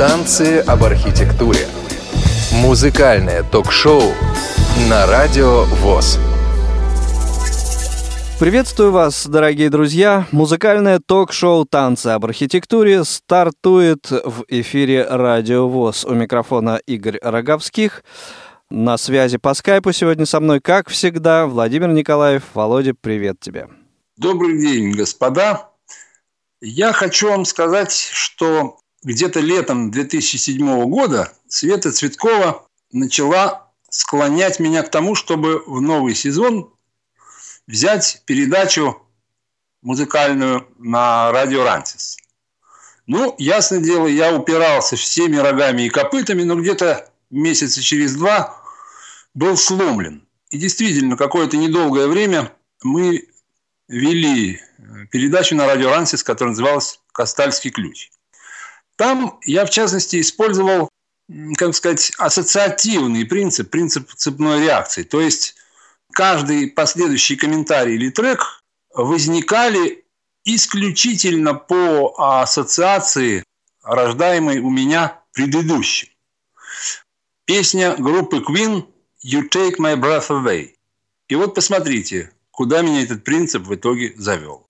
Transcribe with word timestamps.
Танцы 0.00 0.60
об 0.60 0.82
архитектуре. 0.82 1.68
Музыкальное 2.54 3.42
ток-шоу 3.42 4.00
на 4.88 5.06
Радио 5.06 5.64
ВОЗ. 5.64 6.18
Приветствую 8.38 8.92
вас, 8.92 9.26
дорогие 9.26 9.68
друзья! 9.68 10.26
Музыкальное 10.32 11.00
ток-шоу 11.06 11.66
«Танцы 11.66 12.06
об 12.06 12.24
архитектуре» 12.24 13.04
стартует 13.04 14.10
в 14.10 14.46
эфире 14.48 15.06
Радио 15.06 15.68
ВОЗ. 15.68 16.06
У 16.06 16.14
микрофона 16.14 16.80
Игорь 16.86 17.18
Роговских. 17.20 18.02
На 18.70 18.96
связи 18.96 19.36
по 19.36 19.52
скайпу 19.52 19.92
сегодня 19.92 20.24
со 20.24 20.40
мной, 20.40 20.60
как 20.60 20.88
всегда, 20.88 21.44
Владимир 21.44 21.88
Николаев. 21.88 22.44
Володя, 22.54 22.94
привет 22.98 23.38
тебе. 23.38 23.68
Добрый 24.16 24.62
день, 24.62 24.92
господа. 24.92 25.68
Я 26.62 26.94
хочу 26.94 27.28
вам 27.28 27.44
сказать, 27.44 27.92
что 27.92 28.78
где-то 29.02 29.40
летом 29.40 29.90
2007 29.90 30.84
года 30.84 31.32
Света 31.48 31.92
Цветкова 31.92 32.66
начала 32.92 33.70
склонять 33.88 34.60
меня 34.60 34.82
к 34.82 34.90
тому, 34.90 35.14
чтобы 35.14 35.62
в 35.66 35.80
новый 35.80 36.14
сезон 36.14 36.72
взять 37.66 38.22
передачу 38.26 39.02
музыкальную 39.82 40.68
на 40.78 41.32
радио 41.32 41.64
«Рантис». 41.64 42.18
Ну, 43.06 43.34
ясное 43.38 43.80
дело, 43.80 44.06
я 44.06 44.34
упирался 44.34 44.94
всеми 44.96 45.36
рогами 45.36 45.82
и 45.82 45.88
копытами, 45.88 46.44
но 46.44 46.54
где-то 46.54 47.10
месяца 47.30 47.82
через 47.82 48.14
два 48.14 48.62
был 49.34 49.56
сломлен. 49.56 50.26
И 50.50 50.58
действительно, 50.58 51.16
какое-то 51.16 51.56
недолгое 51.56 52.06
время 52.06 52.52
мы 52.82 53.28
вели 53.88 54.60
передачу 55.10 55.56
на 55.56 55.66
радио 55.66 55.90
«Рансис», 55.90 56.22
которая 56.22 56.50
называлась 56.50 57.00
«Кастальский 57.12 57.70
ключ». 57.70 58.10
Там 59.00 59.38
я, 59.46 59.64
в 59.64 59.70
частности, 59.70 60.20
использовал, 60.20 60.90
как 61.56 61.74
сказать, 61.74 62.12
ассоциативный 62.18 63.24
принцип, 63.24 63.70
принцип 63.70 64.12
цепной 64.12 64.60
реакции. 64.60 65.04
То 65.04 65.22
есть 65.22 65.54
каждый 66.12 66.66
последующий 66.70 67.36
комментарий 67.36 67.94
или 67.94 68.10
трек 68.10 68.62
возникали 68.94 70.04
исключительно 70.44 71.54
по 71.54 72.12
ассоциации, 72.18 73.42
рождаемой 73.82 74.58
у 74.58 74.68
меня 74.68 75.18
предыдущим. 75.32 76.10
Песня 77.46 77.96
группы 77.96 78.44
Queen 78.46 78.86
«You 79.24 79.48
Take 79.48 79.78
My 79.78 79.96
Breath 79.96 80.28
Away». 80.28 80.74
И 81.28 81.36
вот 81.36 81.54
посмотрите, 81.54 82.32
куда 82.50 82.82
меня 82.82 83.02
этот 83.02 83.24
принцип 83.24 83.62
в 83.62 83.74
итоге 83.74 84.12
завел. 84.18 84.66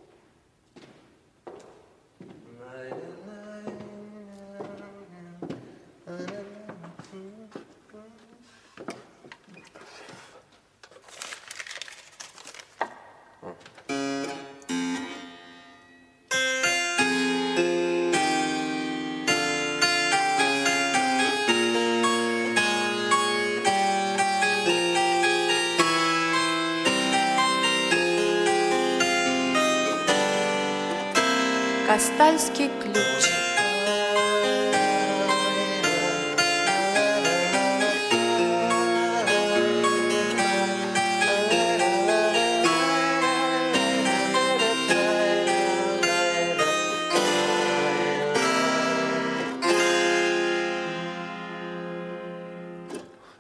Кастальский 32.01 32.71
ключ. 32.81 32.97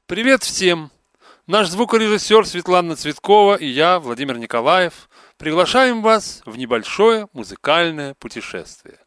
Привет 0.06 0.42
всем! 0.42 0.90
Наш 1.46 1.68
звукорежиссер 1.68 2.46
Светлана 2.46 2.94
Цветкова 2.94 3.56
и 3.56 3.66
я, 3.66 3.98
Владимир 3.98 4.36
Николаев, 4.36 5.08
приглашаем 5.40 6.02
вас 6.02 6.42
в 6.44 6.58
небольшое 6.58 7.26
музыкальное 7.32 8.14
путешествие. 8.14 8.98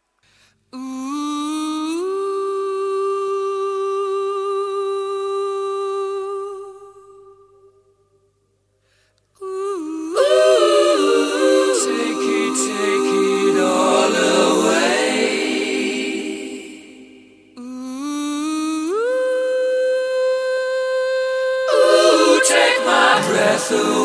Look 23.73 24.02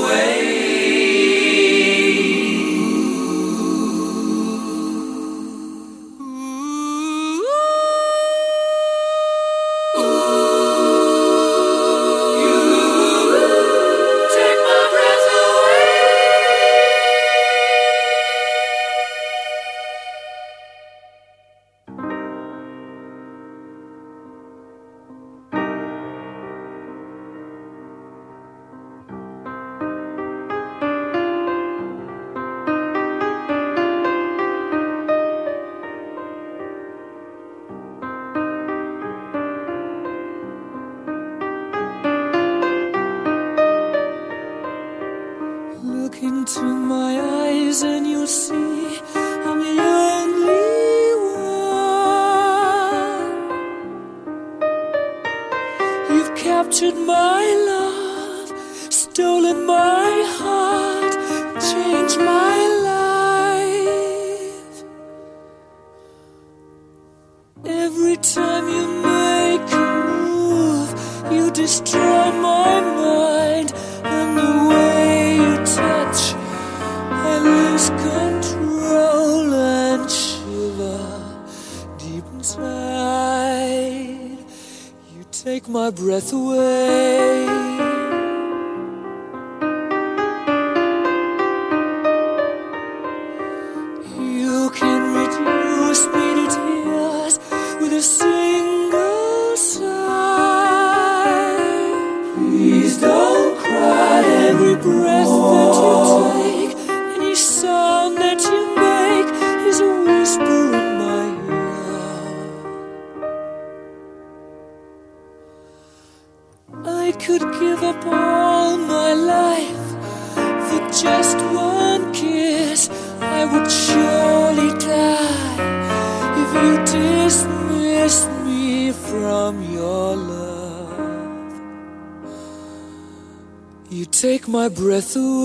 Through. 135.01 135.38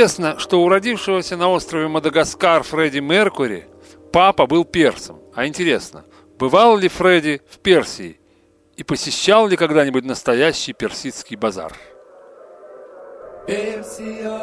Известно, 0.00 0.38
что 0.38 0.62
у 0.62 0.68
родившегося 0.70 1.36
на 1.36 1.50
острове 1.50 1.86
Мадагаскар 1.86 2.62
Фредди 2.62 3.00
Меркури 3.00 3.66
папа 4.14 4.46
был 4.46 4.64
персом. 4.64 5.20
А 5.34 5.46
интересно, 5.46 6.06
бывал 6.38 6.78
ли 6.78 6.88
Фредди 6.88 7.42
в 7.50 7.58
Персии? 7.58 8.18
И 8.76 8.82
посещал 8.82 9.46
ли 9.46 9.58
когда-нибудь 9.58 10.06
настоящий 10.06 10.72
персидский 10.72 11.36
базар? 11.36 11.74
Персия, 13.46 14.40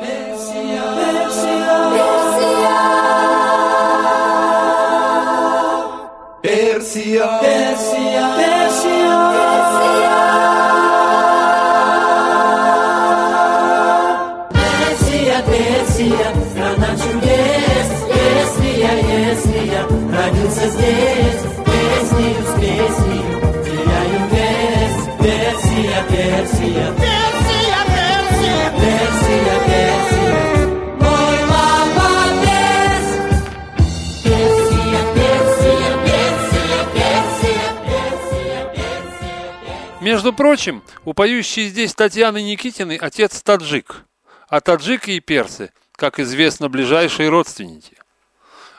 прочим, 40.37 40.83
у 41.03 41.13
поющей 41.13 41.67
здесь 41.67 41.93
Татьяны 41.93 42.41
Никитиной 42.41 42.95
отец 42.95 43.41
таджик, 43.41 44.05
а 44.47 44.61
таджики 44.61 45.11
и 45.11 45.19
персы, 45.19 45.73
как 45.93 46.19
известно, 46.19 46.69
ближайшие 46.69 47.27
родственники. 47.27 47.97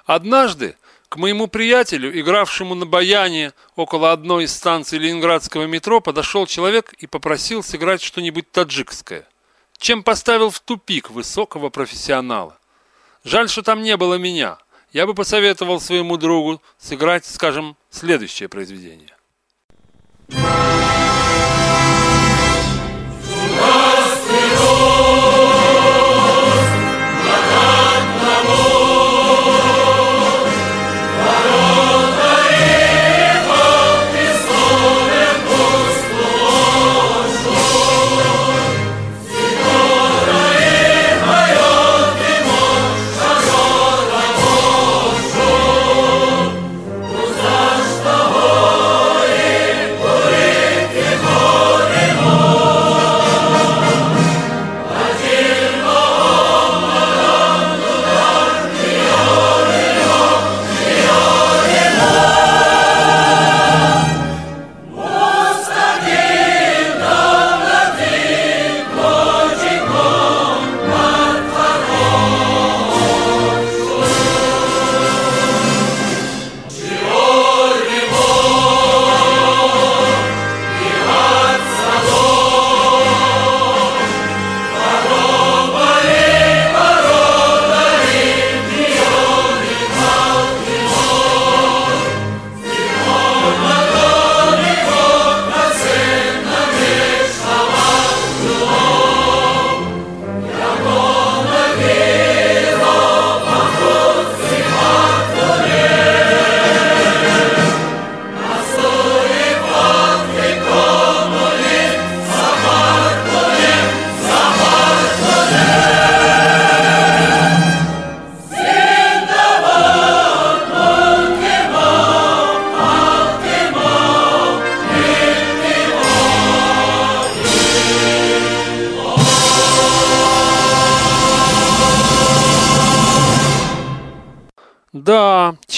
Однажды 0.07 0.77
к 1.11 1.17
моему 1.17 1.49
приятелю, 1.49 2.19
игравшему 2.19 2.75
на 2.75 2.87
баяне 2.87 3.53
около 3.77 4.13
одной 4.13 4.45
из 4.45 4.55
станций 4.55 4.99
ленинградского 4.99 5.67
метро, 5.67 6.01
подошел 6.01 6.47
человек 6.47 6.95
и 6.95 7.07
попросил 7.07 7.63
сыграть 7.63 8.03
что-нибудь 8.03 8.51
таджикское, 8.51 9.27
чем 9.77 10.03
поставил 10.03 10.51
в 10.51 10.61
тупик 10.61 11.11
высокого 11.11 11.71
профессионала. 11.71 12.59
Жаль, 13.25 13.49
что 13.49 13.63
там 13.63 13.83
не 13.83 13.97
было 13.97 14.15
меня. 14.15 14.59
Я 14.93 15.07
бы 15.07 15.15
посоветовал 15.15 15.81
своему 15.81 16.17
другу 16.17 16.63
сыграть, 16.79 17.27
скажем, 17.27 17.77
следующее 17.91 18.49
произведение. 18.49 19.15
Персия, 20.29 21.08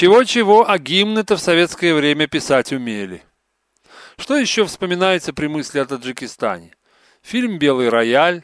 чего-чего, 0.00 0.66
а 0.66 0.78
гимны-то 0.78 1.36
в 1.36 1.40
советское 1.40 1.92
время 1.92 2.26
писать 2.26 2.72
умели. 2.72 3.22
Что 4.16 4.34
еще 4.34 4.64
вспоминается 4.64 5.34
при 5.34 5.46
мысли 5.46 5.78
о 5.78 5.84
Таджикистане? 5.84 6.72
Фильм 7.20 7.58
«Белый 7.58 7.90
рояль», 7.90 8.42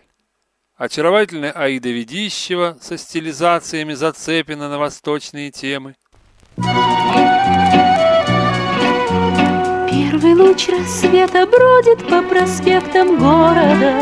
очаровательная 0.77 1.53
Аида 1.53 1.89
Ведищева 1.89 2.77
со 2.83 2.99
стилизациями 2.99 3.95
Зацепина 3.95 4.69
на 4.69 4.79
восточные 4.79 5.51
темы. 5.51 5.95
Первый 9.91 10.35
луч 10.35 10.69
рассвета 10.69 11.47
бродит 11.47 12.07
по 12.07 12.21
проспектам 12.21 13.19
города. 13.19 13.99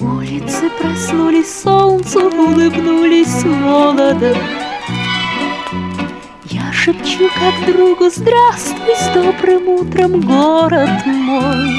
Улицы 0.00 0.70
проснулись 0.80 1.60
солнцу, 1.60 2.30
улыбнулись 2.30 3.44
молодо. 3.44 4.34
Шепчу 6.84 7.28
как 7.38 7.64
другу 7.64 8.10
«Здравствуй 8.10 8.96
с 8.96 9.06
добрым 9.14 9.68
утром, 9.68 10.20
город 10.20 11.06
мой!» 11.06 11.70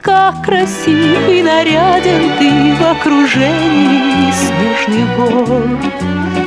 Как 0.00 0.42
красив 0.42 1.28
и 1.28 1.42
наряден 1.42 2.32
ты 2.38 2.74
в 2.76 2.82
окружении 2.92 4.32
снежных 4.32 5.16
гор. 5.18 5.78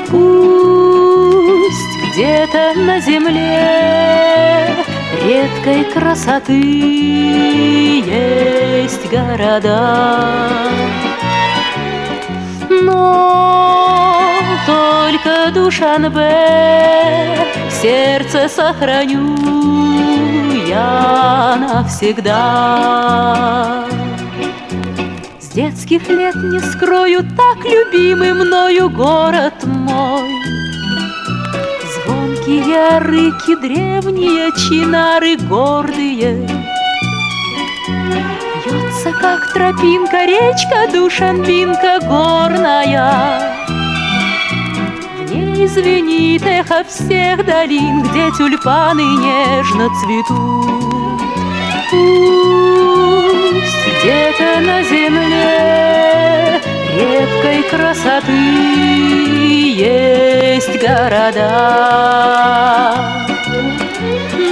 Пусть 0.10 1.94
где-то 2.12 2.74
на 2.76 3.00
земле 3.00 4.74
редкой 5.24 5.84
красоты 5.94 6.60
есть 8.00 9.08
города, 9.12 10.26
но 12.82 13.77
Душанбе 15.68 17.36
сердце 17.70 18.48
сохраню 18.48 19.36
я 20.66 21.58
навсегда. 21.60 22.34
С 25.42 25.50
детских 25.50 26.08
лет 26.08 26.36
не 26.36 26.62
скрою 26.62 27.20
так 27.36 27.66
любимый 27.66 28.32
мною 28.32 28.90
город 28.90 29.66
мой. 29.66 30.32
Звонкие 31.96 33.00
рыки, 33.00 33.56
древние 33.60 34.54
чинары 34.54 35.36
гордые. 35.36 36.48
Бьется, 38.66 39.12
как 39.20 39.52
тропинка, 39.52 40.24
речка 40.26 40.88
Душанбинка 40.94 42.00
горная. 42.04 43.57
В 45.58 45.60
ней 45.60 45.68
звенит 45.70 46.46
эхо 46.46 46.84
всех 46.84 47.44
долин, 47.44 48.04
где 48.04 48.30
тюльпаны 48.38 49.02
нежно 49.02 49.90
цветут. 49.90 51.20
Пусть 51.90 53.80
где-то 53.98 54.60
на 54.62 54.84
земле 54.84 56.62
редкой 56.94 57.64
красоты 57.72 58.32
есть 59.74 60.80
города. 60.80 61.42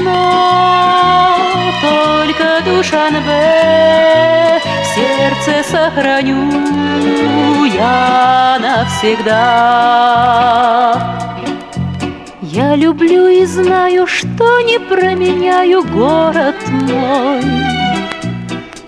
Но 0.01 1.71
только 1.81 2.45
Душанбе 2.65 3.75
сердце 5.25 5.63
сохраню 5.69 6.51
я 7.65 8.57
навсегда. 8.61 9.31
Я 12.41 12.75
люблю 12.75 13.27
и 13.27 13.45
знаю, 13.45 14.07
что 14.07 14.61
не 14.61 14.79
променяю 14.79 15.83
город 15.83 16.55
мой. 16.67 17.41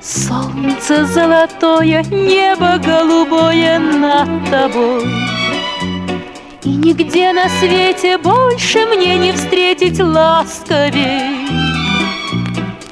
Солнце 0.02 1.06
золотое, 1.06 2.04
небо 2.04 2.78
голубое 2.78 3.80
над 3.80 4.50
тобой. 4.52 5.06
И 6.64 6.70
нигде 6.70 7.34
на 7.34 7.50
свете 7.50 8.18
больше 8.18 8.86
мне 8.86 9.18
не 9.18 9.32
встретить 9.32 10.00
ласковей 10.00 11.67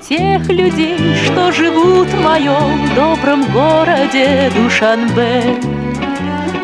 Тех 0.08 0.48
людей, 0.50 1.00
что 1.26 1.52
живут 1.52 2.08
в 2.10 2.22
моем 2.22 2.94
добром 2.94 3.42
городе 3.52 4.52
Душанбе. 4.56 5.58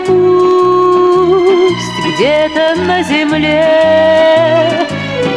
Пусть 0.05 1.73
где-то 2.05 2.75
на 2.85 3.01
земле 3.01 4.85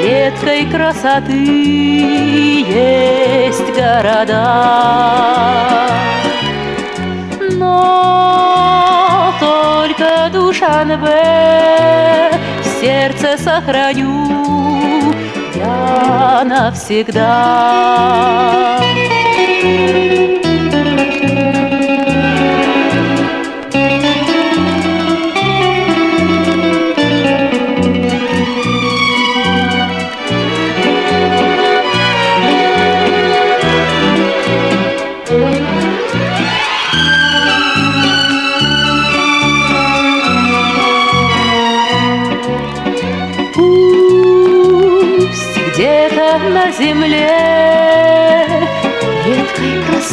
редкой 0.02 0.66
красоты 0.66 1.32
есть 2.68 3.72
города, 3.74 4.36
но 7.52 9.32
только 9.40 10.28
Душанбе 10.30 11.08
в 12.60 12.66
сердце 12.82 13.38
сохраню 13.42 14.34
я 15.64 16.44
навсегда. 16.44 17.24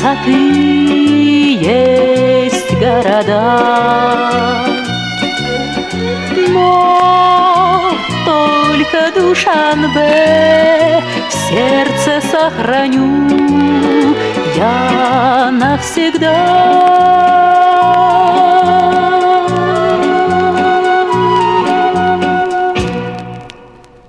Красоты 0.02 0.32
есть 1.62 2.74
города, 2.74 4.66
но 6.50 7.92
только 8.26 9.12
Душанбе 9.14 11.04
в 11.30 11.34
сердце 11.34 12.22
сохраню 12.28 14.16
я 14.56 15.52
навсегда. 15.52 16.72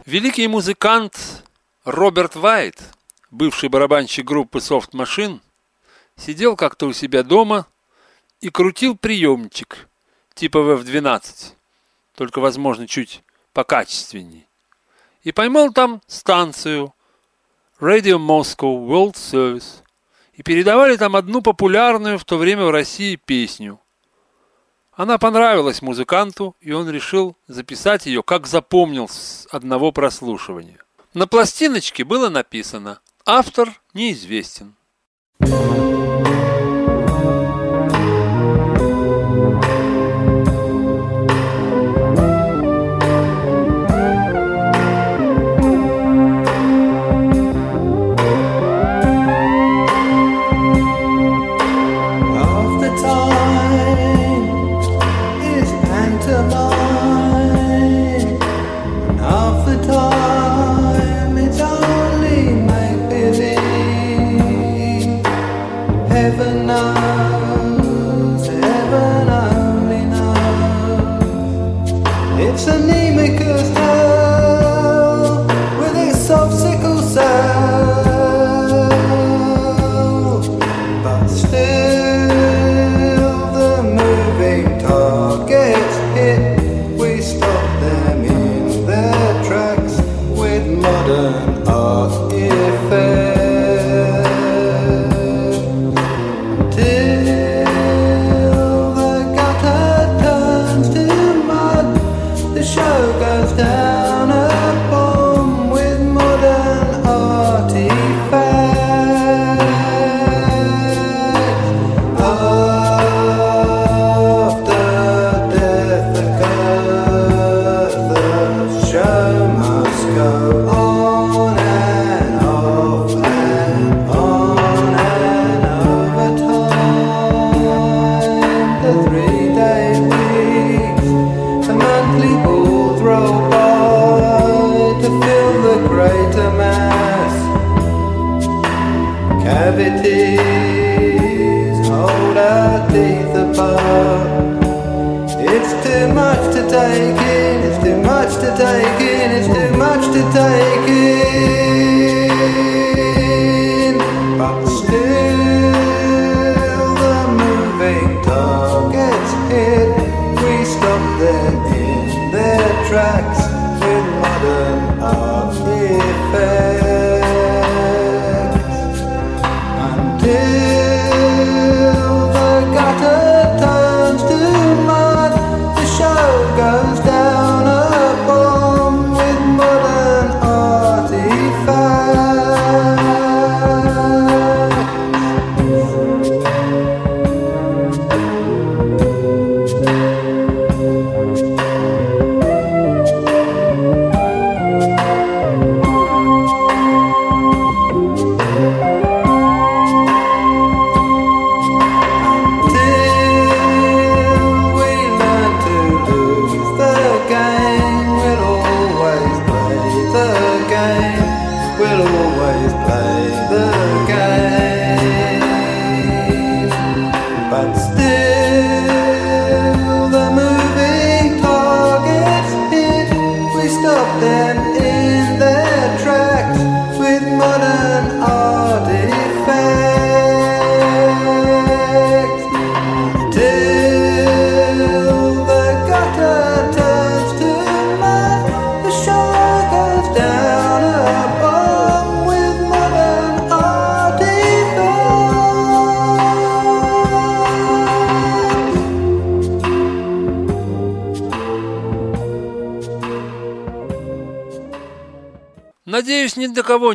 Великий 0.07 0.49
музыкант 0.49 1.45
Роберт 1.85 2.37
Вайт, 2.37 2.81
бывший 3.31 3.69
барабанщик 3.69 4.25
группы 4.27 4.59
Soft 4.59 4.93
Machine, 4.93 5.41
сидел 6.17 6.57
как-то 6.57 6.87
у 6.87 6.93
себя 6.93 7.23
дома 7.23 7.67
и 8.41 8.51
крутил 8.51 8.97
приемчик 8.97 9.89
типа 10.35 10.59
VF-12, 10.59 11.53
только, 12.15 12.41
возможно, 12.41 12.87
чуть 12.87 13.23
покачественней. 13.53 14.47
И 15.23 15.33
поймал 15.33 15.73
там 15.73 16.03
станцию 16.07 16.95
Radio 17.81 18.19
Moscow 18.19 18.87
World 18.87 19.15
Service. 19.15 19.83
И 20.35 20.43
передавали 20.43 20.97
там 20.97 21.15
одну 21.15 21.43
популярную 21.43 22.19
в 22.19 22.25
то 22.25 22.39
время 22.39 22.65
в 22.65 22.71
России 22.71 23.17
песню. 23.17 23.79
Она 24.93 25.19
понравилась 25.19 25.83
музыканту, 25.83 26.57
и 26.61 26.73
он 26.73 26.89
решил 26.89 27.37
записать 27.49 28.07
ее, 28.07 28.23
как 28.23 28.47
запомнил 28.47 29.09
с 29.09 29.47
одного 29.51 29.93
прослушивания. 29.93 30.79
На 31.13 31.27
пластиночке 31.27 32.05
было 32.05 32.29
написано 32.31 33.01
«Автор 33.27 33.81
неизвестен». 33.95 34.75
Half 35.41 35.92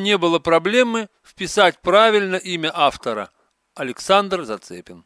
не 0.08 0.18
было 0.18 0.40
проблемы 0.40 1.10
вписать 1.22 1.82
правильно 1.82 2.38
имя 2.38 2.72
автора– 2.74 3.30
Александр 3.76 4.46
Зацепин. 4.46 5.04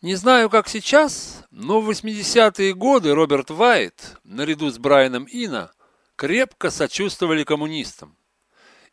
Не 0.00 0.14
знаю, 0.14 0.48
как 0.48 0.68
сейчас, 0.68 1.42
но 1.50 1.80
в 1.80 1.90
80-е 1.90 2.72
годы 2.74 3.12
Роберт 3.12 3.50
Вайт, 3.50 4.16
наряду 4.22 4.70
с 4.70 4.78
Брайаном 4.78 5.26
Ина, 5.28 5.72
крепко 6.14 6.70
сочувствовали 6.70 7.42
коммунистам. 7.42 8.16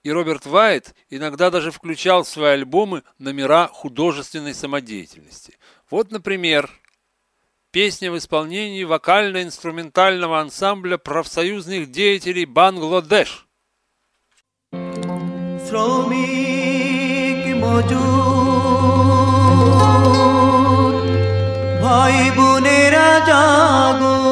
И 0.01 0.11
Роберт 0.11 0.47
Вайт 0.47 0.95
иногда 1.11 1.51
даже 1.51 1.69
включал 1.69 2.23
в 2.23 2.27
свои 2.27 2.53
альбомы 2.53 3.03
номера 3.19 3.67
художественной 3.67 4.55
самодеятельности. 4.55 5.59
Вот, 5.91 6.09
например, 6.09 6.71
песня 7.69 8.11
в 8.11 8.17
исполнении 8.17 8.83
вокально-инструментального 8.83 10.39
ансамбля 10.39 10.97
профсоюзных 10.97 11.91
деятелей 11.91 12.45
Бангладеш– 12.45 13.47
শ্রমিক 15.71 17.41
মজুর। 17.63 18.01
ভাই 21.83 22.17
বোনেরা 22.35 23.09
জাগো। 23.29 24.30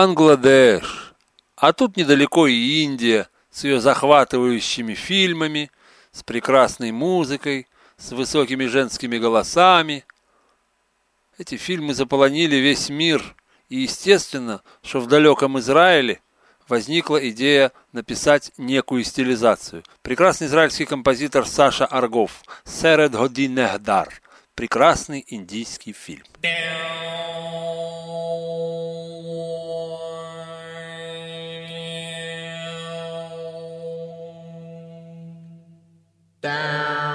Бангладеш. 0.00 1.12
А 1.56 1.74
тут 1.74 1.98
недалеко 1.98 2.46
и 2.46 2.84
Индия 2.84 3.28
с 3.50 3.64
ее 3.64 3.82
захватывающими 3.82 4.94
фильмами, 4.94 5.70
с 6.10 6.22
прекрасной 6.22 6.90
музыкой, 6.90 7.66
с 7.98 8.12
высокими 8.12 8.64
женскими 8.64 9.18
голосами. 9.18 10.06
Эти 11.36 11.58
фильмы 11.58 11.92
заполонили 11.92 12.56
весь 12.56 12.88
мир, 12.88 13.36
и 13.68 13.80
естественно, 13.80 14.62
что 14.82 15.00
в 15.00 15.06
далеком 15.06 15.58
Израиле 15.58 16.22
возникла 16.66 17.18
идея 17.28 17.70
написать 17.92 18.52
некую 18.56 19.04
стилизацию. 19.04 19.82
Прекрасный 20.00 20.46
израильский 20.46 20.86
композитор 20.86 21.46
Саша 21.46 21.84
Аргов 21.84 22.42
«Серед 22.64 23.12
Годин 23.12 23.54
Нехдар»– 23.54 24.08
прекрасный 24.54 25.26
индийский 25.28 25.92
фильм. 25.92 26.24
down. 36.40 37.09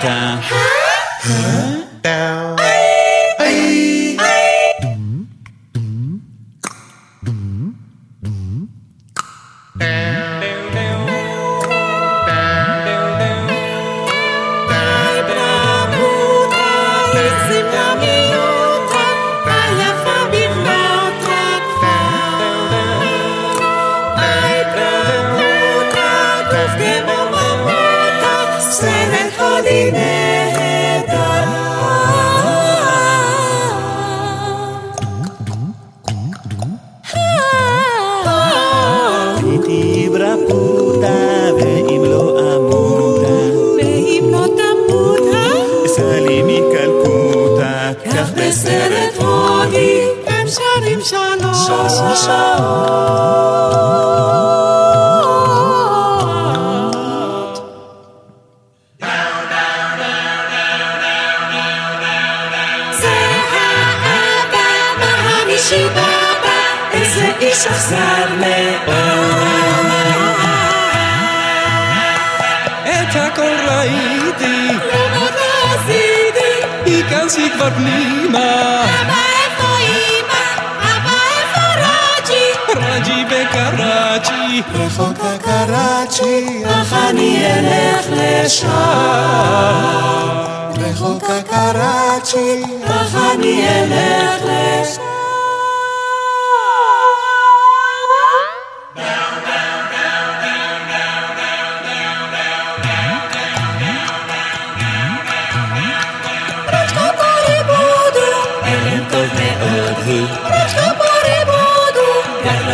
time. 0.00 0.38
Huh? 0.42 1.74
Huh? 1.74 1.77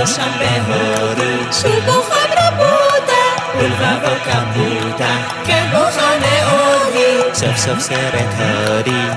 שם 0.06 0.32
בהודו, 0.39 1.54
שובו 1.54 2.04
רבותה, 2.32 3.23
ולבבו 3.58 4.15
קפוטה, 4.23 5.17
כן 5.45 5.67
בוכה 5.71 6.12
מאוד 6.19 6.95
היא. 6.95 7.34
סוף 7.34 7.58
סוף 7.58 7.80
סרט 7.80 8.34
הודי. 8.39 9.10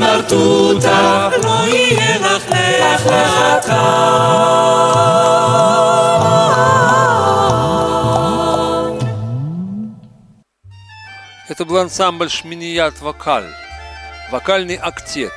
סמרטוטה, 0.00 1.28
לא 1.44 1.66
יהיה 1.66 2.18
לך 2.18 2.50
לך 2.50 3.06
לחכה. 3.06 4.26
Это 11.48 11.64
был 11.64 11.78
ансамбль 11.78 12.28
Шминият 12.28 13.00
Вокаль. 13.00 13.48
Вокальный 14.30 14.76
актет. 14.76 15.32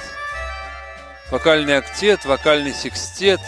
Вокальный 1.32 1.78
актет, 1.78 2.26
вокальный 2.26 2.74
секстет, 2.74 3.40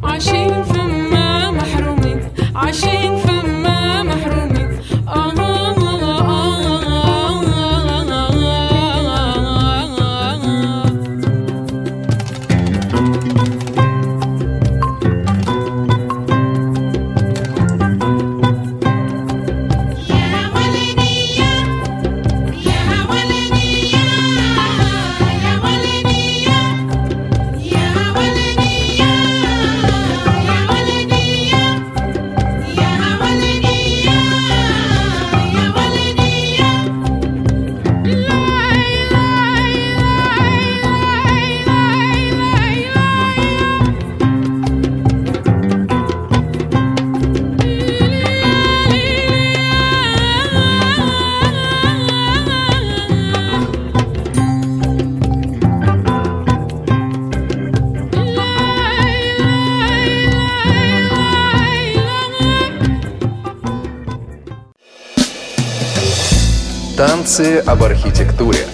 Танцы 67.38 67.58
об 67.58 67.84
архитектуре. 67.84 68.66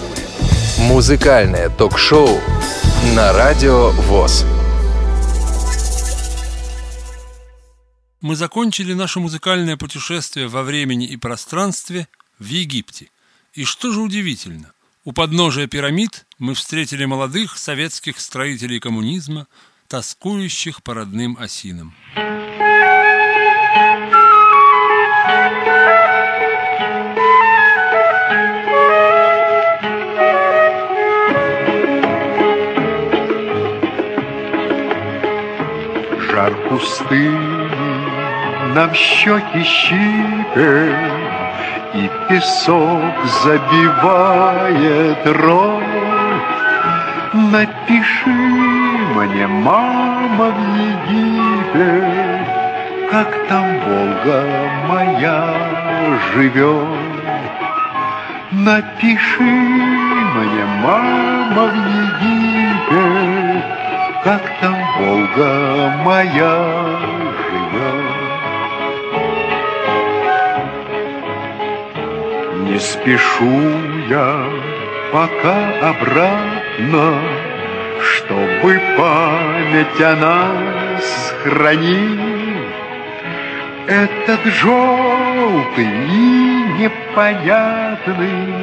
Музыкальное 0.79 1.69
ток-шоу 1.69 2.41
на 3.15 3.31
радио 3.31 3.91
ВОЗ. 3.91 4.43
Мы 8.21 8.35
закончили 8.35 8.93
наше 8.93 9.19
музыкальное 9.19 9.77
путешествие 9.77 10.47
во 10.47 10.63
времени 10.63 11.05
и 11.05 11.15
пространстве 11.15 12.07
в 12.39 12.47
Египте. 12.47 13.11
И 13.53 13.65
что 13.65 13.91
же 13.91 14.01
удивительно, 14.01 14.71
у 15.03 15.11
подножия 15.11 15.67
пирамид 15.67 16.25
мы 16.39 16.55
встретили 16.55 17.05
молодых 17.05 17.59
советских 17.59 18.19
строителей 18.19 18.79
коммунизма, 18.79 19.45
тоскующих 19.87 20.81
по 20.81 20.95
родным 20.95 21.37
осинам. 21.39 21.93
Жар 22.15 22.34
пустыни 36.75 37.69
нам 38.75 38.93
щеки 38.93 39.63
щипет, 39.63 40.95
И 41.93 42.09
песок 42.27 43.15
забивает 43.43 45.25
рот. 45.25 45.83
Напиши 47.33 48.29
мне, 49.15 49.47
мама, 49.47 50.47
в 50.57 50.59
Египет, 50.89 52.47
Как 53.11 53.29
там 53.47 53.65
Волга 53.85 54.43
моя 54.89 55.43
живет. 56.33 56.87
Напиши 58.51 59.43
мне, 60.35 60.65
мама, 60.83 61.63
в 61.67 61.75
Египет, 62.03 63.34
Как 64.25 64.41
там 64.59 64.75
Волга 64.97 65.93
моя 66.03 66.99
живет. 67.45 68.05
Не 72.63 72.79
спешу 72.79 73.61
я 74.09 74.49
пока 75.11 75.89
обратно, 75.91 77.21
Чтобы 78.01 78.81
память 78.97 80.01
о 80.01 80.15
нас 80.15 81.35
хранить. 81.43 82.65
Этот 83.85 84.43
желтый 84.43 85.85
и 85.85 86.63
непонятный, 86.79 88.55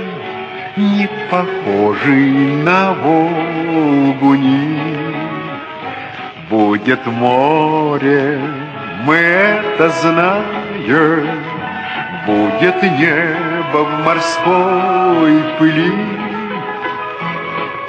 Не 0.76 1.08
похожий 1.30 2.32
на 2.64 2.94
Волгу 2.94 4.34
Нил. 4.34 5.31
Будет 6.52 7.06
море, 7.06 8.38
мы 9.06 9.14
это 9.14 9.88
знаем, 9.88 11.34
Будет 12.26 12.82
небо 12.82 13.78
в 13.78 14.04
морской 14.04 15.42
пыли, 15.58 15.94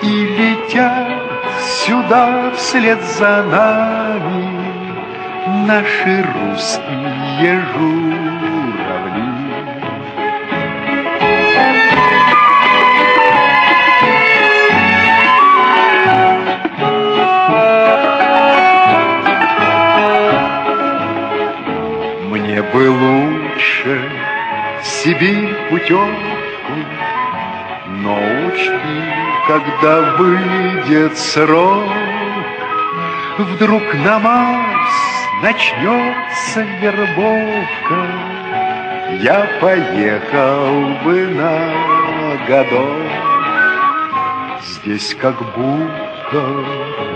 И 0.02 0.28
летят 0.38 1.23
сюда 1.60 2.52
вслед 2.56 3.04
за 3.04 3.43
нами 3.43 4.47
Наши 5.67 6.23
русские 6.23 7.62
журавли. 7.73 8.22
Сибирь 25.04 25.54
путевку. 25.70 26.74
Но 27.88 28.16
учти, 28.48 29.04
когда 29.48 30.16
выйдет 30.18 31.18
срок, 31.18 31.92
Вдруг 33.38 33.82
на 33.96 34.20
Марс 34.20 34.94
начнется 35.42 36.62
вербовка. 36.80 38.08
Я 39.20 39.46
поехал 39.60 41.04
бы 41.04 41.28
на 41.28 42.38
годок. 42.48 43.12
Здесь 44.62 45.16
как 45.16 45.36
будто 45.56 46.63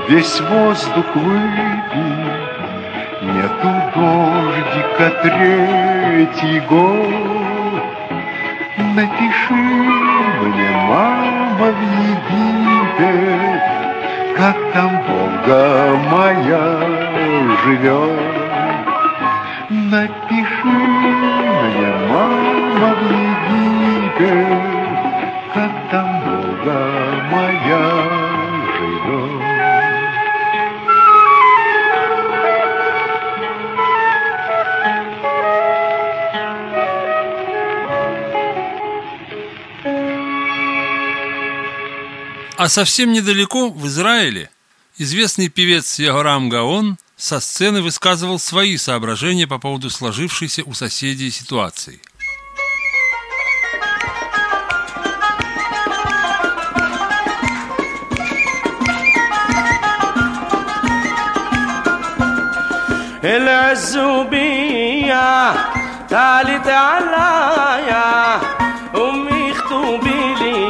весь 0.09 0.41
воздух 0.41 1.05
выпит, 1.15 2.47
Нету 3.21 3.71
дождика 3.95 5.09
третий 5.21 6.59
год. 6.67 7.26
Напиши 8.97 9.53
мне, 9.53 10.71
мама, 10.89 11.67
в 11.67 11.81
Египет, 12.09 13.61
Как 14.35 14.57
там 14.73 14.89
Волга 15.03 15.63
моя 16.09 16.65
живет. 17.63 18.19
Напиши 19.69 20.65
мне, 20.65 21.93
мама, 22.09 22.95
в 22.95 23.01
Египет, 23.27 24.49
Как 25.53 25.73
там 25.91 26.09
Волга 26.21 26.96
А 42.66 42.68
совсем 42.68 43.12
недалеко, 43.12 43.70
в 43.70 43.86
Израиле, 43.86 44.50
известный 44.96 45.48
певец 45.48 45.98
Ягорам 45.98 46.48
Гаон 46.48 46.98
со 47.16 47.40
сцены 47.40 47.82
высказывал 47.82 48.38
свои 48.38 48.76
соображения 48.76 49.46
по 49.46 49.58
поводу 49.58 49.90
сложившейся 49.90 50.62
у 50.64 50.74
соседей 50.74 51.30
ситуации. 51.30 52.00
العزوبية 63.24 65.12
تعالت 66.08 66.68
عليا 66.68 68.40
أمي 68.96 69.32
اخطبي 69.32 69.35
لي 69.35 69.35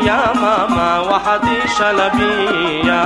يا 0.08 0.34
ماما 0.42 1.00
وحدي 1.00 1.58
شلبية. 1.78 3.04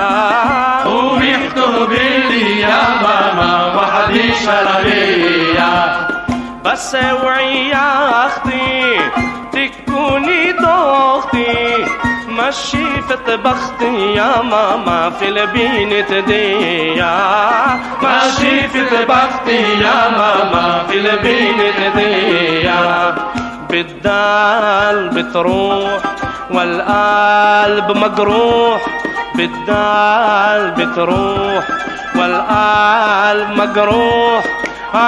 أمي 0.85 1.35
اخطبي 1.35 2.09
لي 2.29 2.59
يا 2.61 2.81
ماما 3.03 3.73
وحدي 3.75 4.33
شلبية. 4.45 6.07
بس 6.65 6.95
اوعي 6.95 7.69
يا 7.69 8.25
أختي 8.27 8.99
تكوني 9.51 10.51
ضغطي 10.51 11.85
مشي 12.29 13.01
في 13.01 13.37
بختي 13.37 14.13
يا 14.15 14.41
ماما 14.41 15.09
في 15.19 15.27
البينة 15.29 16.19
دي 16.19 17.01
مشي 18.03 18.67
في 18.67 19.05
بختي 19.09 19.61
يا 19.81 20.09
ماما 20.17 20.83
في 20.89 20.97
البينة 20.99 21.89
دي 21.95 22.69
بالدال 23.69 25.09
بتروح 25.09 26.01
والقلب 26.53 27.97
مجروح 27.97 28.81
بالدال 29.35 30.71
بتروح 30.71 31.63
والقلب 32.15 33.49
مجروح 33.57 34.43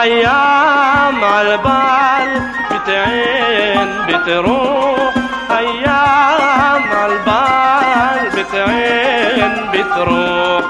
أيام 0.02 1.24
عالبال 1.24 2.42
بتعين 2.72 3.90
بتروح 4.08 5.14
أيام 5.52 6.84
عالبال 6.98 8.30
بتعين 8.44 9.54
بتروح. 9.74 10.63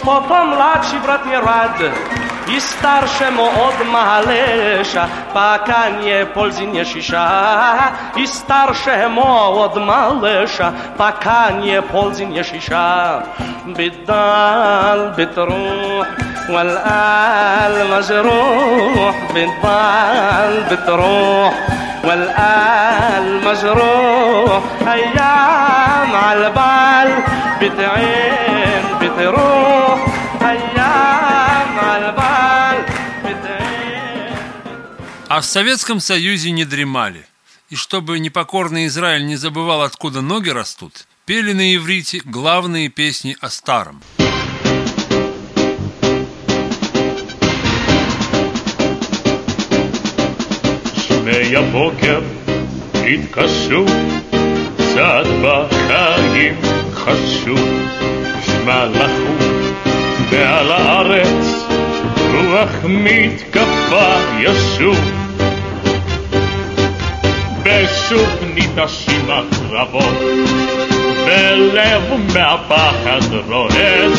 potom 0.00 0.48
mladší 0.48 0.98
brat 0.98 1.26
je 1.26 1.40
rad 1.40 1.78
i 2.56 2.60
starszemu 2.60 3.42
od 3.42 3.78
maleša 3.92 3.92
Pa 3.92 3.92
malesza, 3.92 5.04
pakanie 5.34 6.26
polzinie 6.34 6.84
šiša 6.84 7.26
I 8.16 8.26
starszemu 8.26 9.30
od 9.60 9.76
maleša 9.76 10.72
Pa 10.98 11.12
kan 11.12 11.62
je 11.62 11.82
malesza, 11.82 12.44
šiša 12.44 13.22
Bit 13.76 14.06
dal, 14.06 15.14
bit 15.16 15.36
ruh 15.36 16.06
والآل 16.50 17.90
مجروح 17.90 19.14
بالضال 19.34 20.64
بتروح 20.70 21.54
والآل 22.04 23.40
مجروح 23.44 24.62
أيام 24.92 26.10
على 26.24 26.46
البال 26.46 27.22
بتعين 27.60 28.82
بتروح 29.00 29.59
А 35.29 35.41
в 35.41 35.45
Советском 35.45 35.99
Союзе 35.99 36.51
не 36.51 36.65
дремали. 36.65 37.25
И 37.69 37.75
чтобы 37.75 38.19
непокорный 38.19 38.85
Израиль 38.87 39.25
не 39.25 39.37
забывал, 39.37 39.81
откуда 39.81 40.21
ноги 40.21 40.49
растут, 40.49 41.07
пели 41.25 41.53
на 41.53 41.75
иврите 41.75 42.21
главные 42.23 42.89
песни 42.89 43.35
о 43.41 43.49
старом. 43.49 44.01
שמי 51.25 51.55
הבוקר 51.55 52.21
התקשו, 52.93 53.85
קצת 54.77 55.25
בחיים 55.43 56.61
חשו, 56.93 57.55
שמע 58.45 58.85
לכו 58.85 59.35
מעל 60.31 60.71
הארץ, 60.71 61.65
רוח 62.31 62.85
מתקפה 62.85 64.15
ישוב. 64.39 65.18
ושוב 68.10 68.28
ניטשים 68.54 69.30
הקרבות, 69.30 70.18
בלב 71.26 72.02
מהפחד 72.34 73.34
רועד, 73.48 74.12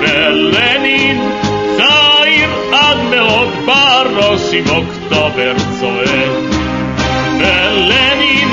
ולנין 0.00 1.30
צעיר 1.76 2.50
עד 2.72 2.96
מאוד 3.10 3.48
בראש 3.66 4.52
עם 4.52 4.64
אוקטובר 4.68 5.54
צועד. 5.80 6.54
ולנין 7.38 8.48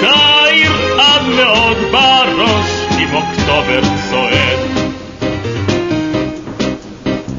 צעיר 0.00 0.72
עד 1.00 1.22
מאוד 1.36 1.76
בראש 1.90 2.70
עם 2.98 3.14
אוקטובר 3.14 3.80
צועד. 4.10 4.58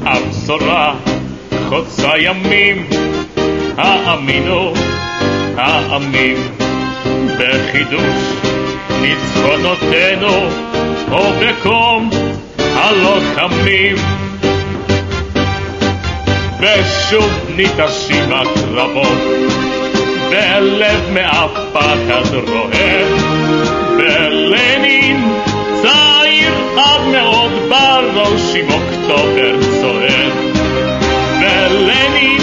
הבשורה 0.04 0.94
חוצה 1.68 2.18
ימים, 2.18 2.88
האמינו, 3.76 4.72
העמים, 5.60 6.36
בחידוש 7.38 8.32
ניצחונותינו, 9.00 10.48
ובקום 11.08 12.10
הלוחמים. 12.58 13.96
ושוב 16.60 17.30
ניטשים 17.56 18.32
הקרבות, 18.32 19.18
בלב 20.30 21.10
מעט 21.12 21.50
פחד 21.72 22.34
רועד, 22.34 23.06
בלנין 23.96 25.32
צעיר 25.82 26.54
עד 26.76 27.00
מאוד 27.12 27.52
בראש 27.68 28.54
עם 28.54 28.66
אוקטובר 28.70 29.56
צועד. 29.80 30.32
בלנין 31.40 32.40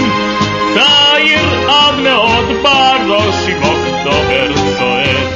צעיר 0.77 1.69
עד 1.69 1.99
מאוד 1.99 2.45
בראש 2.63 3.49
עם 3.49 3.63
אוקטובר 3.63 4.53
צועד. 4.77 5.27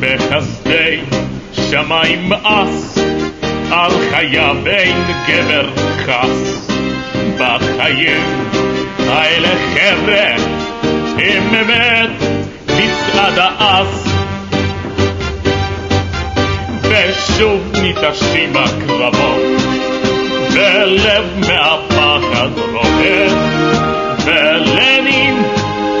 בחסדי 0.00 1.00
שמיים 1.52 2.28
מאס 2.28 2.98
על 3.70 3.90
חייו 4.10 4.56
אין 4.66 4.96
גבר 5.28 5.68
חס. 6.06 6.68
בחיים 7.38 8.48
האלה 8.98 9.48
חבר'ה 9.74 10.34
הם 11.18 11.50
באמת 11.50 12.10
מצעד 12.66 13.38
האס. 13.38 14.06
ושוב 16.82 17.60
ניטשים 17.82 18.56
הקרבות, 18.56 19.42
בלב 20.54 21.24
מהפחד 22.41 22.57
רועד, 22.57 23.31
ולנין 24.25 25.43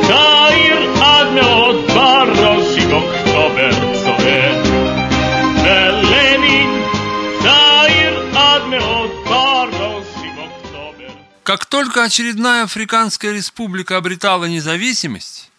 צעיר 0.07 1.03
עד 1.03 1.27
מאוד 1.27 1.75
בראש 1.87 2.77
עם 2.77 2.91
אוקטובר 2.91 3.71
צועד, 4.03 4.67
ולנין 5.63 6.69
צעיר 7.43 8.37
עד 8.37 8.61
מאוד 8.63 9.09
בראש 9.25 10.07
עם 10.23 10.37
אוקטובר 10.37 11.13
Как 11.43 11.65
только 11.65 12.03
очередная 12.03 12.63
Африканская 12.63 13.31
республика 13.33 13.97
обретала 13.97 14.45
независимость, 14.45 15.51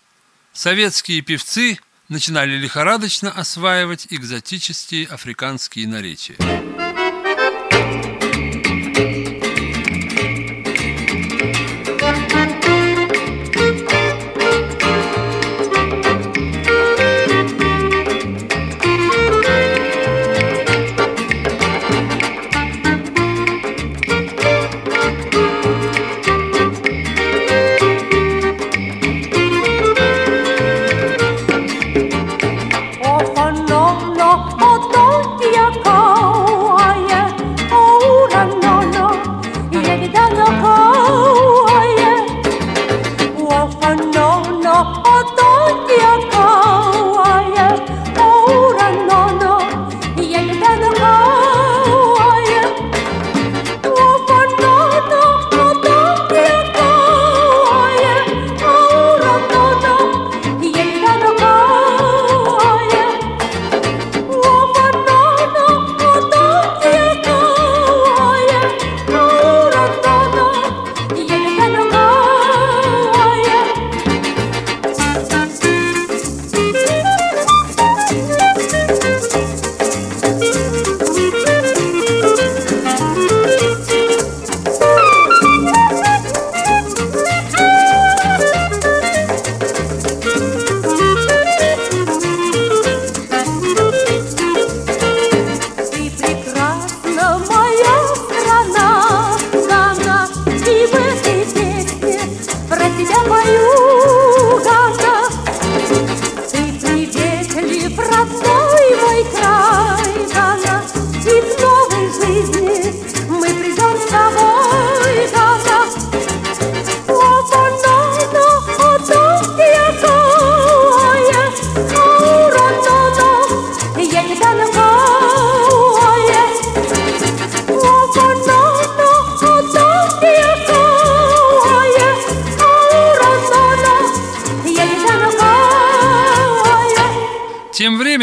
советские 0.53 1.23
певцы 1.23 1.79
начинали 2.09 2.57
лихорадочно 2.57 3.31
осваивать 3.31 4.07
экзотические 4.11 5.07
африканские 5.07 5.87
наречия. 5.87 6.37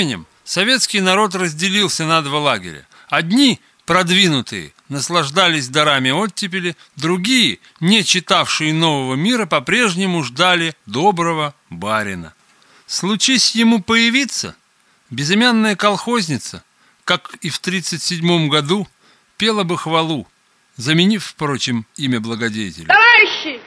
Временем 0.01 0.27
советский 0.45 1.01
народ 1.01 1.35
разделился 1.35 2.07
на 2.07 2.23
два 2.23 2.39
лагеря. 2.39 2.87
Одни, 3.11 3.61
продвинутые, 3.85 4.73
наслаждались 4.89 5.69
дарами 5.69 6.11
оттепели, 6.11 6.75
другие, 6.97 7.59
не 7.81 8.03
читавшие 8.03 8.73
нового 8.73 9.15
мира, 9.15 9.45
по-прежнему 9.45 10.23
ждали 10.23 10.75
доброго 10.87 11.55
барина. 11.69 12.33
Случись 12.87 13.55
ему 13.55 13.83
появиться, 13.83 14.57
безымянная 15.11 15.77
колхозница, 15.77 16.65
как 17.05 17.35
и 17.43 17.51
в 17.51 17.59
1937 17.59 18.49
году, 18.49 18.89
пела 19.37 19.65
бы 19.65 19.77
хвалу, 19.77 20.27
заменив, 20.77 21.23
впрочем, 21.27 21.85
имя 21.97 22.21
благодетеля. 22.21 22.87
Товарищи, 22.87 23.61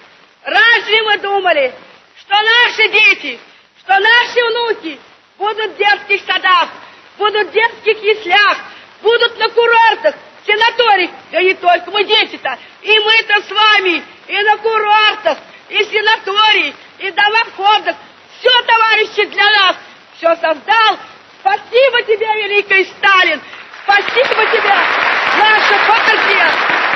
разве 0.44 1.04
мы 1.04 1.22
думали, 1.22 1.76
что 2.20 2.34
наши 2.34 2.92
дети, 2.92 3.40
что 3.84 3.94
наши 4.00 4.40
внуки 4.50 5.00
будут 5.44 5.72
в 5.74 5.78
детских 5.78 6.22
садах, 6.26 6.70
будут 7.18 7.50
в 7.50 7.52
детских 7.52 8.02
яслях, 8.02 8.58
будут 9.02 9.38
на 9.38 9.50
курортах, 9.50 10.16
в 10.41 10.46
санаториях, 10.46 11.12
да 11.32 11.41
не 11.41 11.54
только 11.56 11.91
мы 11.91 12.06
дети-то, 12.06 12.58
и 12.82 13.00
мы-то 13.00 13.41
с 13.41 13.52
вами, 13.52 14.04
и 14.28 14.41
на 14.41 14.58
курортах, 14.58 15.38
и 15.68 15.84
в 15.84 15.88
санатории, 15.91 16.74
и 17.00 17.12
в 17.12 17.16
домах. 17.16 17.48
Все, 18.39 18.62
товарищи, 18.64 19.26
для 19.26 19.44
нас, 19.44 19.76
все 20.18 20.28
создал. 20.36 20.98
Спасибо 21.41 22.02
тебе, 22.04 22.28
великий 22.44 22.86
Сталин, 22.86 23.41
спасибо 23.84 24.46
тебе, 24.46 24.76
наша 25.38 25.78
партия. 25.89 26.93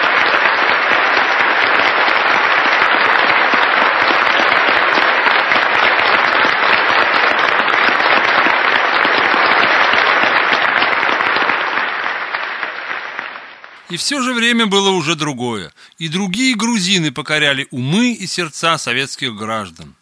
И 13.89 13.95
все 13.95 14.21
же 14.21 14.33
время 14.33 14.65
было 14.65 14.89
уже 14.89 15.15
другое, 15.15 15.71
и 15.97 16.09
другие 16.09 16.55
грузины 16.55 17.11
покоряли 17.11 17.67
умы 17.71 18.11
и 18.11 18.27
сердца 18.27 18.77
советских 18.77 19.35
граждан. 19.35 19.95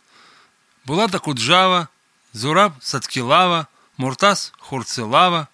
Булат 0.86 1.14
Акуджава, 1.14 1.90
Зураб 2.32 2.74
Саткилава, 2.82 3.68
Муртаз 3.98 4.54
Хурцелава. 4.60 5.50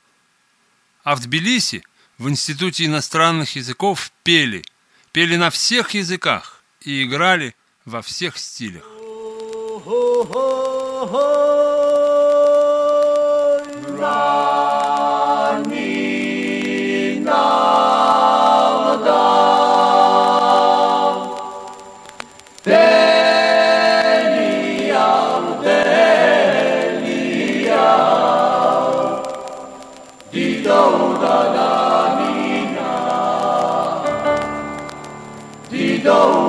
А 1.03 1.15
в 1.15 1.21
Тбилиси, 1.21 1.83
в 2.17 2.29
Институте 2.29 2.85
иностранных 2.85 3.55
языков, 3.55 4.11
пели. 4.23 4.63
Пели 5.11 5.35
на 5.35 5.49
всех 5.49 5.93
языках 5.93 6.63
и 6.81 7.03
играли 7.03 7.55
во 7.85 8.01
всех 8.01 8.37
стилях. 8.37 8.83
Didou 35.71 36.40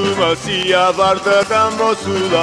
უმასია 0.00 0.84
ვარდა 0.98 1.36
დამოსულა 1.50 2.42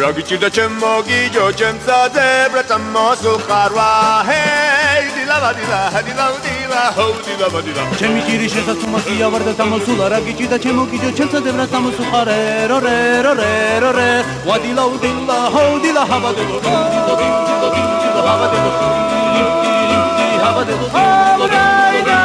რა 0.00 0.10
გიჭირდა 0.16 0.48
ჩემო 0.56 0.92
გიჯო 1.06 1.44
ჩემსა 1.60 1.98
ზებრა 2.14 2.62
წამოსულ 2.70 3.38
ხარვა 3.46 3.88
ჰეი 4.28 5.06
დილავა 5.16 5.50
დილა 5.58 5.80
დილავა 6.06 6.38
დილა 6.44 6.82
ჰოუ 6.96 7.14
დილავა 7.26 7.60
დილა 7.66 7.82
ჩემი 8.00 8.20
ჭირი 8.26 8.48
შესაც 8.54 8.80
უმასია 8.86 9.26
ვარდა 9.34 9.52
დამოსულა 9.60 10.06
რა 10.12 10.18
გიჭირდა 10.26 10.56
ჩემო 10.64 10.84
გიჯო 10.90 11.10
ჩემსა 11.18 11.38
ზებრა 11.44 11.66
წამოსულ 11.72 12.06
ხარე 12.12 12.40
რორე 12.70 12.98
რორე 13.26 13.52
რორე 13.84 14.10
ვა 14.48 14.56
დილავა 14.64 14.96
დილა 15.04 15.38
ჰოუ 15.54 15.74
დილა 15.84 16.02
ჰავა 16.10 16.30
დილო 16.38 16.56
დილო 16.64 17.14
დილო 17.20 17.68
დილო 17.74 18.20
ჰავა 18.26 18.46
დილო 18.52 18.70
ჰავა 20.44 20.62
დილო 20.68 20.86
დილო 20.94 21.46
დილო 21.54 22.24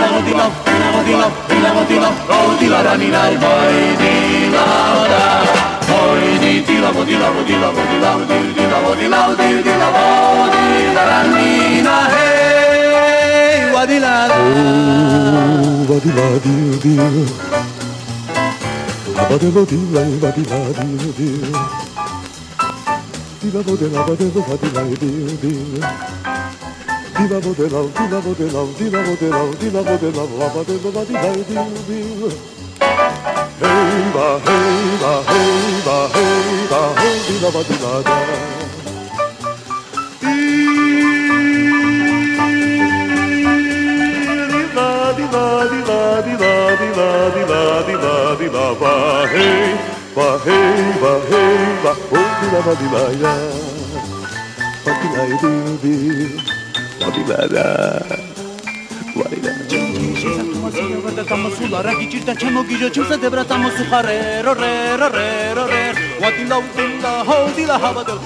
Dinamo, 0.00 0.22
Dinamo, 0.24 1.02
Dinamo, 1.04 1.30
Dinamo, 1.46 1.84
Dinamo, 1.84 2.16
oh 2.28 2.54
Dilara 2.56 2.94
ninai 2.94 3.36
voi 3.36 3.96
Dilara, 3.96 5.42
boy 5.86 6.38
di 6.38 6.62
Dinamo, 6.62 7.04
Dinamo, 7.04 7.42
Dinamo, 7.42 7.80
Dinamo, 7.84 8.24
Dinamo, 8.24 8.94
Dinamo, 8.94 9.34
Dinamo, 9.60 10.48
Dilara 10.48 11.22
nina 11.24 12.08
hey, 12.16 13.70
Vadilara, 13.72 14.34
oh 14.34 15.84
Vadila 15.84 16.28
diu 16.44 16.78
diu, 16.80 17.26
Vadila 19.28 19.62
dila, 19.68 20.02
Vadila 20.18 20.60
diu 20.80 21.12
diu, 21.12 21.44
Dinamo, 23.40 23.76
Dinamo, 23.76 24.16
Vadila 24.48 24.82
diu 24.98 25.36
diu. 25.42 26.19
Dinamo 27.20 27.52
Denal, 27.52 27.86
Dinamo 27.92 28.32
Denal, 28.32 28.68
Dinamo 28.78 29.14
Denal, 29.20 29.54
Dinamo 29.60 29.96
Denal, 29.98 30.28
Lava 30.38 30.64
Denal, 30.64 31.04
Dinal, 31.04 31.44
Dinal, 31.44 31.68
Dinal. 31.84 32.32
Hey, 33.60 34.08
ba, 34.14 34.40
hey, 34.40 34.96
ba, 34.96 35.12
hey, 35.28 35.84
ba, 35.84 35.96
hey, 36.16 36.64
ba, 36.70 36.80
hey, 36.96 37.16
Dinamo 37.28 37.60
Dinada. 37.68 38.16
Hey, 40.20 40.64
ba, 50.16 50.40
hey, 50.40 50.96
ba, 51.00 51.12
hey, 51.28 51.60
ba, 51.84 51.92
oh, 52.10 52.30
di 52.40 52.46
la 52.50 52.60
ba 52.64 52.72
di 52.74 52.86
la 52.88 53.02
ya, 53.12 53.34
ba 54.84 54.92
di 55.00 55.08
la 55.12 55.24
di 55.36 55.52
di. 55.82 56.59
Motivada. 57.00 58.02
Guarda 59.14 59.52
sulara 61.58 61.92
gicirten 61.92 62.36
çemo 62.36 62.62
gijo 62.68 62.92
çimse 62.92 63.22
debra 63.22 63.44
tamo 63.44 63.70
suhare 63.70 64.42
ro 64.44 64.54
re 64.54 64.96
ro 65.00 65.08
re 65.12 65.54
ro 65.56 65.68
re 65.68 65.94
Wadila 66.22 66.58
udila 66.58 67.24
ho 67.26 67.36
dila 67.56 67.76
havadil 67.82 68.18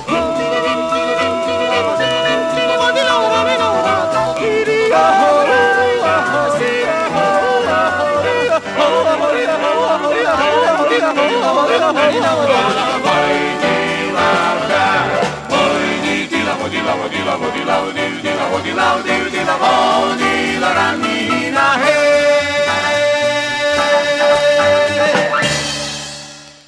Wadila 2.80 3.14
udila 3.24 3.68
Kiriya 4.38 5.04
ho 5.18 5.30
Oh, 8.76 8.94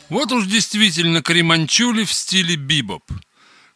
Вот 0.09 0.33
уж 0.33 0.47
действительно 0.47 1.22
Кариманчули 1.22 2.05
в 2.05 2.12
стиле 2.12 2.57
бибоп. 2.57 3.05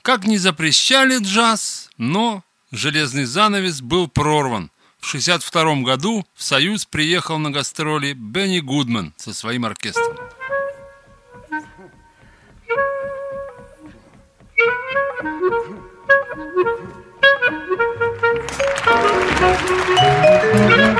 Как 0.02 0.24
не 0.24 0.38
запрещали 0.38 1.18
джаз, 1.22 1.90
но 1.96 2.42
железный 2.72 3.24
занавес 3.24 3.80
был 3.82 4.08
прорван. 4.08 4.70
В 4.98 5.08
1962 5.08 5.82
году 5.82 6.26
в 6.34 6.42
Союз 6.42 6.86
приехал 6.86 7.38
на 7.38 7.50
гастроли 7.50 8.14
Бенни 8.14 8.60
Гудман 8.60 9.14
со 9.16 9.32
своим 9.32 9.64
оркестром. 9.64 10.16
Thank 16.62 16.94
you. 16.94 17.09
Thank 19.90 20.94
you. 20.94 20.99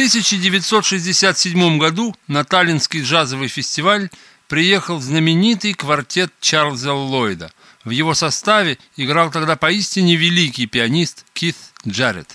1967 0.00 1.76
году 1.76 2.16
на 2.26 2.42
Таллинский 2.42 3.02
джазовый 3.02 3.48
фестиваль 3.48 4.08
приехал 4.48 4.98
знаменитый 4.98 5.74
квартет 5.74 6.32
Чарльза 6.40 6.94
Ллойда. 6.94 7.52
В 7.84 7.90
его 7.90 8.14
составе 8.14 8.78
играл 8.96 9.30
тогда 9.30 9.56
поистине 9.56 10.16
великий 10.16 10.64
пианист 10.64 11.26
Кит 11.34 11.54
Джаред. 11.86 12.34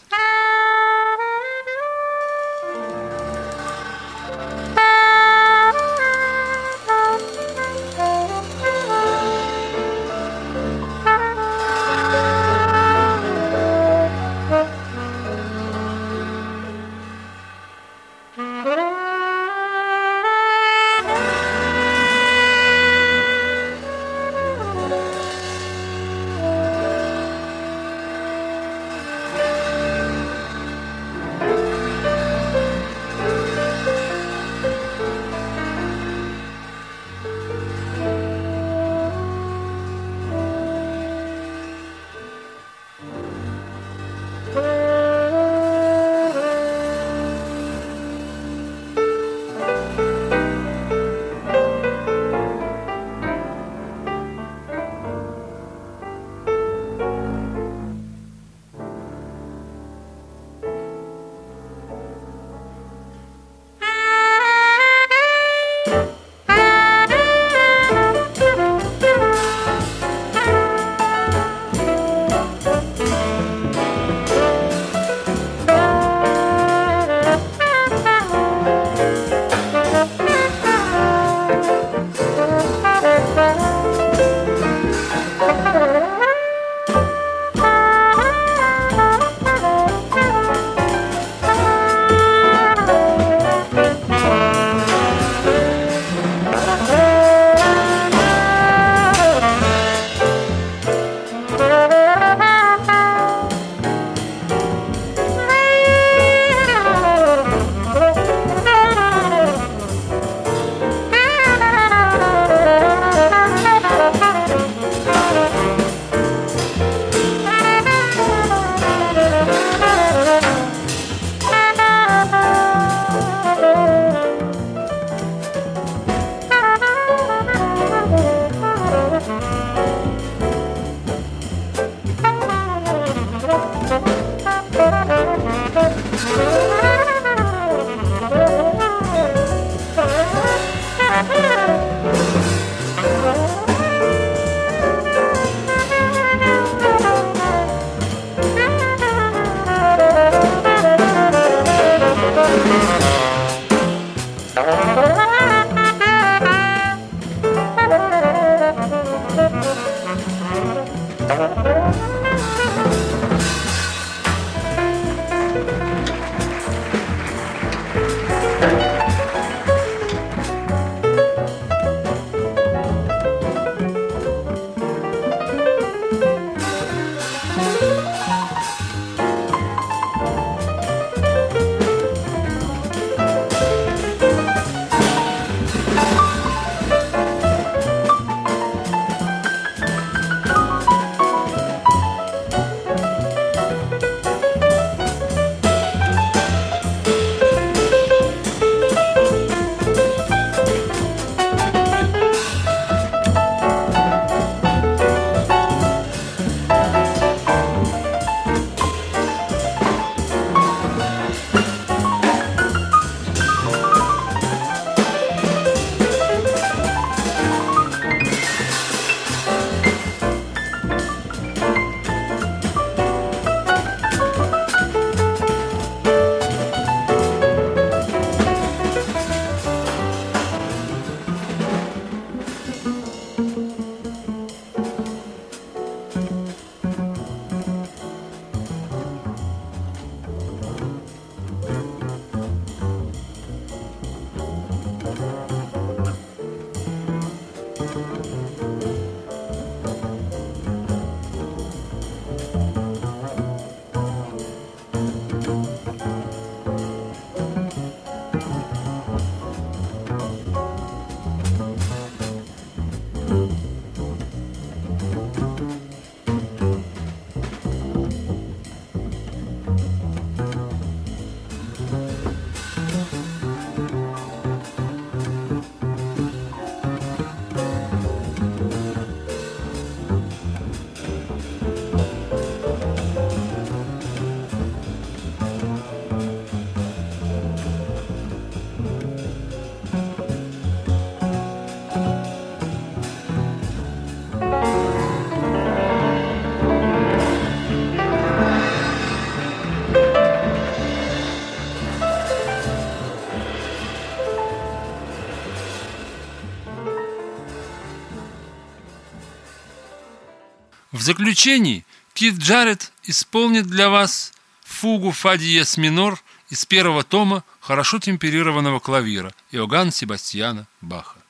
Заключении 311.05 311.85
Кит 312.13 312.35
Джаред 312.35 312.91
исполнит 313.03 313.67
для 313.67 313.89
вас 313.89 314.33
фугу 314.63 315.11
фа 315.11 315.37
диез 315.37 315.77
минор 315.77 316.21
из 316.49 316.65
первого 316.65 317.03
тома 317.03 317.43
хорошо 317.59 317.99
темперированного 317.99 318.79
клавира 318.79 319.33
Иоганна 319.51 319.91
Себастьяна 319.91 320.67
Баха. 320.81 321.24